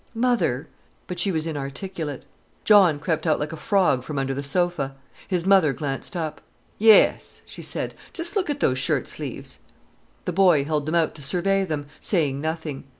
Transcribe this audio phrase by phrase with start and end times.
[0.15, 2.25] "Mother!"—but she was inarticulate.
[2.63, 4.95] John crept out like a frog from under the sofa.
[5.27, 6.41] His mother glanced up.
[6.79, 9.59] "Yes," she said, "just look at those shirt sleeves!"
[10.25, 12.85] The boy held them out to survey them, saying nothing.